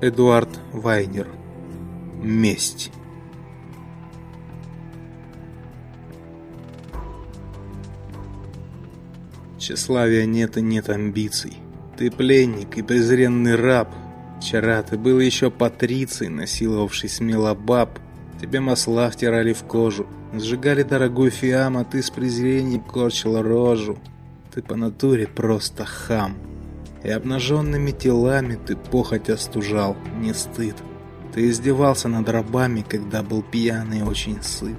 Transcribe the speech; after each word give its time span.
Эдуард 0.00 0.48
Вайнер. 0.72 1.28
Месть. 2.20 2.90
Тщеславия 9.56 10.26
нет 10.26 10.56
и 10.56 10.62
нет 10.62 10.90
амбиций. 10.90 11.58
Ты 11.96 12.10
пленник 12.10 12.76
и 12.76 12.82
презренный 12.82 13.54
раб. 13.54 13.88
Вчера 14.40 14.82
ты 14.82 14.98
был 14.98 15.20
еще 15.20 15.50
патриций, 15.50 16.28
насиловавший 16.28 17.08
смело 17.08 17.54
баб. 17.54 18.00
Тебе 18.40 18.58
масла 18.58 19.08
втирали 19.10 19.52
в 19.52 19.62
кожу, 19.62 20.08
сжигали 20.34 20.82
дорогой 20.82 21.30
фиам, 21.30 21.76
а 21.78 21.84
ты 21.84 22.02
с 22.02 22.10
презрением 22.10 22.82
корчила 22.82 23.42
рожу. 23.44 23.96
Ты 24.52 24.60
по 24.60 24.74
натуре 24.74 25.28
просто 25.28 25.84
хам. 25.84 26.36
И 27.04 27.10
обнаженными 27.10 27.90
телами 27.90 28.58
ты 28.66 28.76
похоть 28.76 29.28
остужал, 29.28 29.96
не 30.18 30.32
стыд. 30.32 30.76
Ты 31.34 31.50
издевался 31.50 32.08
над 32.08 32.28
рабами, 32.28 32.84
когда 32.88 33.22
был 33.22 33.42
пьяный 33.42 34.00
и 34.00 34.02
очень 34.02 34.42
сыт. 34.42 34.78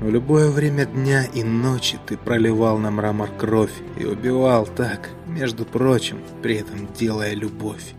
В 0.00 0.08
любое 0.08 0.50
время 0.50 0.84
дня 0.84 1.24
и 1.24 1.42
ночи 1.42 1.98
ты 2.06 2.16
проливал 2.16 2.78
на 2.78 2.90
мрамор 2.90 3.30
кровь 3.30 3.72
и 3.98 4.04
убивал 4.04 4.66
так, 4.66 5.10
между 5.26 5.64
прочим, 5.64 6.18
при 6.42 6.56
этом 6.56 6.86
делая 6.92 7.34
любовь. 7.34 7.94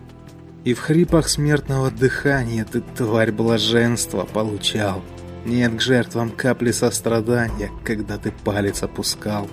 И 0.64 0.74
в 0.74 0.80
хрипах 0.80 1.28
смертного 1.28 1.90
дыхания 1.90 2.66
ты, 2.66 2.82
тварь 2.82 3.32
блаженства, 3.32 4.26
получал. 4.26 5.02
Нет 5.46 5.76
к 5.76 5.82
жертвам 5.82 6.30
капли 6.30 6.72
сострадания, 6.72 7.72
когда 7.84 8.18
ты 8.18 8.32
палец 8.44 8.84
опускал. 8.84 9.48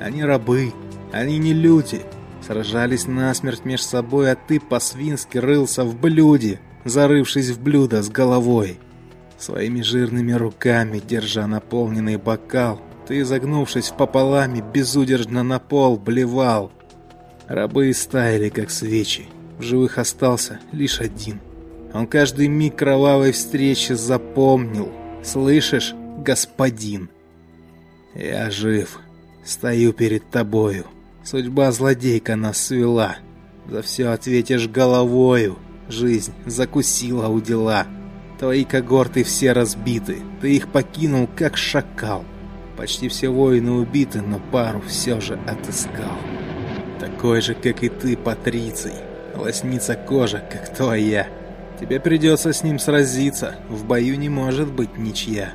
Они 0.00 0.22
рабы, 0.22 0.72
они 1.12 1.38
не 1.38 1.54
люди, 1.54 2.02
сражались 2.50 3.06
насмерть 3.06 3.64
меж 3.64 3.80
собой, 3.80 4.32
а 4.32 4.34
ты 4.34 4.58
по-свински 4.58 5.38
рылся 5.38 5.84
в 5.84 5.96
блюде, 5.96 6.58
зарывшись 6.84 7.50
в 7.50 7.62
блюдо 7.62 8.02
с 8.02 8.08
головой. 8.08 8.80
Своими 9.38 9.82
жирными 9.82 10.32
руками, 10.32 10.98
держа 10.98 11.46
наполненный 11.46 12.16
бокал, 12.16 12.80
ты, 13.06 13.20
изогнувшись 13.20 13.90
в 13.90 13.96
пополами, 13.96 14.64
безудержно 14.74 15.44
на 15.44 15.60
пол 15.60 15.96
блевал. 15.96 16.72
Рабы 17.46 17.92
истаяли, 17.92 18.48
как 18.48 18.72
свечи. 18.72 19.28
В 19.58 19.62
живых 19.62 19.98
остался 19.98 20.58
лишь 20.72 21.00
один. 21.00 21.38
Он 21.94 22.08
каждый 22.08 22.48
миг 22.48 22.74
кровавой 22.74 23.30
встречи 23.30 23.92
запомнил. 23.92 24.90
Слышишь, 25.22 25.94
господин? 26.18 27.10
Я 28.16 28.50
жив. 28.50 28.98
Стою 29.44 29.92
перед 29.92 30.28
тобою. 30.30 30.86
Судьба 31.22 31.70
злодейка 31.70 32.36
нас 32.36 32.58
свела. 32.58 33.16
За 33.68 33.82
все 33.82 34.08
ответишь 34.08 34.68
головою. 34.68 35.58
Жизнь 35.88 36.32
закусила 36.46 37.28
у 37.28 37.40
дела. 37.40 37.86
Твои 38.38 38.64
когорты 38.64 39.22
все 39.22 39.52
разбиты, 39.52 40.18
ты 40.40 40.56
их 40.56 40.68
покинул, 40.68 41.28
как 41.36 41.58
шакал. 41.58 42.24
Почти 42.76 43.08
все 43.08 43.28
воины 43.28 43.72
убиты, 43.72 44.22
но 44.22 44.40
пару 44.50 44.80
все 44.80 45.20
же 45.20 45.38
отыскал. 45.46 46.16
Такой 46.98 47.42
же, 47.42 47.54
как 47.54 47.82
и 47.82 47.90
ты, 47.90 48.16
Патриций. 48.16 48.94
Лоснится 49.36 49.94
кожа, 49.94 50.42
как 50.50 50.74
твоя. 50.74 51.28
Тебе 51.78 52.00
придется 52.00 52.52
с 52.54 52.62
ним 52.62 52.78
сразиться, 52.78 53.56
в 53.68 53.84
бою 53.84 54.16
не 54.16 54.30
может 54.30 54.72
быть 54.72 54.96
ничья. 54.96 55.52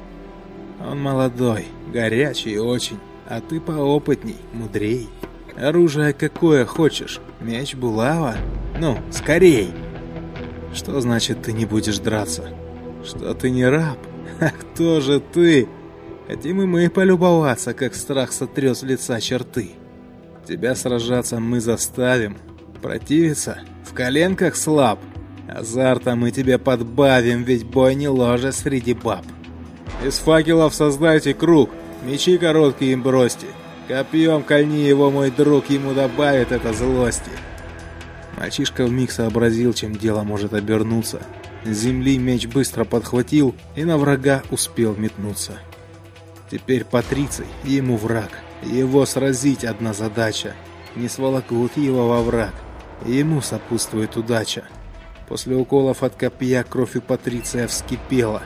Он 0.80 1.02
молодой, 1.02 1.66
горячий 1.92 2.60
очень, 2.60 3.00
а 3.28 3.42
ты 3.42 3.60
поопытней, 3.60 4.38
мудрей. 4.54 5.10
Оружие 5.58 6.12
какое 6.14 6.66
хочешь? 6.66 7.22
Меч, 7.40 7.76
булава? 7.76 8.36
Ну, 8.80 8.98
скорей! 9.12 9.74
Что 10.74 11.00
значит 11.00 11.44
ты 11.44 11.54
не 11.54 11.66
будешь 11.66 12.00
драться? 12.00 12.50
Что 13.06 13.34
ты 13.34 13.50
не 13.50 13.66
раб? 13.66 13.98
А 14.42 14.50
кто 14.50 15.00
же 15.00 15.22
ты? 15.22 15.70
Хотим 16.28 16.62
и 16.62 16.66
мы 16.66 16.90
полюбоваться, 16.90 17.74
как 17.74 17.96
страх 17.96 18.34
сотрет 18.34 18.78
с 18.78 18.84
лица 18.84 19.22
черты. 19.22 19.72
Тебя 20.46 20.76
сражаться 20.76 21.40
мы 21.40 21.62
заставим. 21.62 22.38
Противиться? 22.82 23.60
В 23.86 23.94
коленках 23.94 24.58
слаб. 24.58 25.00
Азарта 25.48 26.16
мы 26.16 26.32
тебе 26.32 26.58
подбавим, 26.58 27.44
ведь 27.44 27.64
бой 27.64 27.96
не 27.96 28.10
ложе 28.10 28.52
среди 28.52 28.94
баб. 28.94 29.24
Из 30.04 30.18
факелов 30.18 30.76
создайте 30.76 31.34
круг, 31.34 31.70
мечи 32.04 32.38
короткие 32.38 32.94
им 32.94 33.04
бросьте. 33.04 33.48
Копьем 33.88 34.42
кольни 34.42 34.80
его, 34.80 35.12
мой 35.12 35.30
друг, 35.30 35.70
ему 35.70 35.94
добавит 35.94 36.52
это 36.52 36.74
злости. 36.74 37.30
Мальчишка 38.36 38.86
вмиг 38.86 39.12
сообразил, 39.12 39.74
чем 39.74 39.96
дело 39.96 40.24
может 40.24 40.54
обернуться. 40.54 41.22
С 41.64 41.70
земли 41.70 42.18
меч 42.18 42.48
быстро 42.48 42.84
подхватил 42.84 43.56
и 43.76 43.84
на 43.84 43.98
врага 43.98 44.42
успел 44.50 44.96
метнуться. 44.96 45.54
Теперь 46.50 46.84
Патриций 46.84 47.46
ему 47.64 47.98
враг. 47.98 48.30
Его 48.64 49.06
сразить 49.06 49.64
одна 49.64 49.94
задача. 49.94 50.56
Не 50.96 51.08
сволокут 51.08 51.78
его 51.78 52.08
во 52.10 52.22
враг. 52.22 52.54
Ему 53.06 53.42
сопутствует 53.42 54.16
удача. 54.16 54.64
После 55.28 55.56
уколов 55.56 56.02
от 56.04 56.16
копья 56.16 56.64
кровь 56.64 56.96
у 56.96 57.02
Патриция 57.02 57.68
вскипела. 57.68 58.44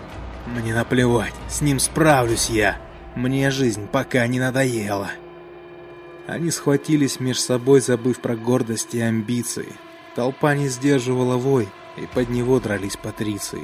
Мне 0.48 0.74
наплевать, 0.74 1.34
с 1.50 1.62
ним 1.62 1.80
справлюсь 1.80 2.50
я. 2.50 2.78
Мне 3.16 3.52
жизнь 3.52 3.88
пока 3.88 4.26
не 4.28 4.40
надоела. 4.40 5.10
Они 6.30 6.52
схватились 6.52 7.20
меж 7.20 7.40
собой, 7.40 7.82
забыв 7.82 8.20
про 8.20 8.36
гордость 8.36 8.94
и 8.94 9.00
амбиции. 9.00 9.74
Толпа 10.16 10.54
не 10.54 10.68
сдерживала 10.68 11.38
вой, 11.38 11.68
и 11.98 12.06
под 12.06 12.30
него 12.30 12.60
дрались 12.60 12.98
патриции. 12.98 13.64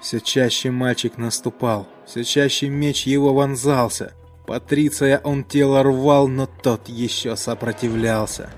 Все 0.00 0.18
чаще 0.20 0.70
мальчик 0.70 1.18
наступал, 1.18 1.86
все 2.06 2.24
чаще 2.24 2.70
меч 2.70 3.06
его 3.06 3.34
вонзался. 3.34 4.14
Патриция 4.46 5.20
он 5.22 5.44
тело 5.44 5.82
рвал, 5.82 6.28
но 6.28 6.46
тот 6.46 6.88
еще 6.88 7.36
сопротивлялся. 7.36 8.48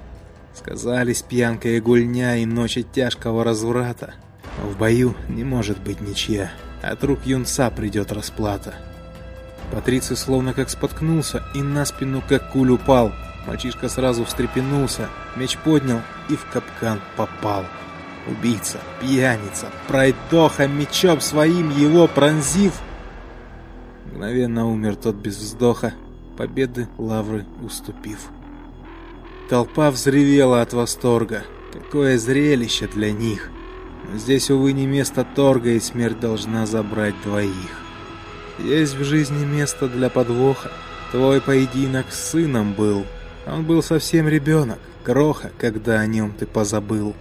Сказались 0.54 1.22
пьянка 1.22 1.70
и 1.70 1.80
гульня 1.80 2.36
и 2.36 2.46
ночи 2.46 2.84
тяжкого 2.84 3.42
разврата. 3.42 4.14
В 4.62 4.78
бою 4.78 5.16
не 5.28 5.42
может 5.42 5.82
быть 5.82 6.00
ничья, 6.00 6.52
от 6.82 7.02
рук 7.02 7.26
юнца 7.26 7.68
придет 7.70 8.12
расплата. 8.12 8.76
Патриций 9.72 10.16
словно 10.16 10.54
как 10.54 10.70
споткнулся 10.70 11.44
и 11.54 11.62
на 11.62 11.84
спину 11.84 12.22
как 12.26 12.50
куль 12.50 12.70
упал. 12.70 13.12
Мальчишка 13.46 13.88
сразу 13.88 14.24
встрепенулся, 14.24 15.08
меч 15.36 15.56
поднял 15.58 16.00
и 16.28 16.36
в 16.36 16.44
капкан 16.46 17.00
попал. 17.16 17.64
Убийца, 18.26 18.78
пьяница, 19.00 19.70
пройдоха 19.86 20.66
мечом 20.66 21.20
своим 21.20 21.70
его 21.70 22.06
пронзив. 22.06 22.74
Мгновенно 24.06 24.66
умер 24.66 24.96
тот 24.96 25.16
без 25.16 25.36
вздоха, 25.36 25.94
победы 26.36 26.88
лавры 26.98 27.46
уступив. 27.62 28.18
Толпа 29.48 29.90
взревела 29.90 30.60
от 30.60 30.74
восторга. 30.74 31.44
Какое 31.72 32.18
зрелище 32.18 32.86
для 32.86 33.12
них! 33.12 33.50
Но 34.10 34.18
здесь, 34.18 34.50
увы, 34.50 34.72
не 34.72 34.86
место 34.86 35.24
торга, 35.24 35.70
и 35.70 35.80
смерть 35.80 36.20
должна 36.20 36.66
забрать 36.66 37.14
двоих. 37.22 37.87
Есть 38.58 38.94
в 38.94 39.04
жизни 39.04 39.44
место 39.44 39.88
для 39.88 40.10
подвоха. 40.10 40.70
Твой 41.12 41.40
поединок 41.40 42.06
с 42.10 42.30
сыном 42.30 42.74
был. 42.74 43.06
Он 43.46 43.64
был 43.64 43.82
совсем 43.82 44.28
ребенок, 44.28 44.78
кроха, 45.04 45.50
когда 45.58 46.00
о 46.00 46.06
нем 46.06 46.32
ты 46.38 46.46
позабыл. 46.46 47.14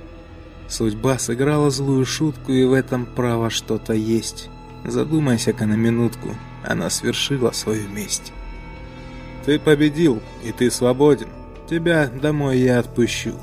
Судьба 0.67 1.17
сыграла 1.19 1.69
злую 1.69 2.05
шутку, 2.05 2.51
и 2.51 2.65
в 2.65 2.73
этом 2.73 3.05
право 3.05 3.49
что-то 3.49 3.93
есть. 3.93 4.49
Задумайся-ка 4.83 5.65
на 5.65 5.75
минутку, 5.75 6.35
она 6.63 6.89
свершила 6.89 7.51
свою 7.51 7.87
месть. 7.87 8.33
Ты 9.45 9.59
победил, 9.59 10.21
и 10.43 10.51
ты 10.51 10.69
свободен. 10.69 11.29
Тебя 11.69 12.07
домой 12.07 12.59
я 12.59 12.79
отпущу. 12.79 13.33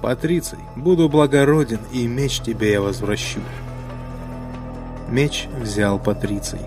Патриций, 0.00 0.58
буду 0.76 1.10
благороден, 1.10 1.80
и 1.92 2.06
меч 2.06 2.40
тебе 2.40 2.72
я 2.72 2.80
возвращу. 2.80 3.40
Меч 5.10 5.48
взял 5.60 5.98
Патриций, 5.98 6.60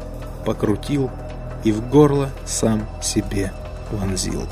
покрутил 0.44 1.10
и 1.63 1.72
в 1.72 1.88
горло 1.90 2.30
сам 2.45 2.88
себе 3.01 3.51
вонзил. 3.92 4.48